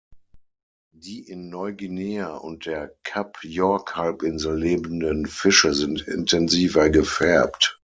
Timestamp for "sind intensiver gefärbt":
5.75-7.79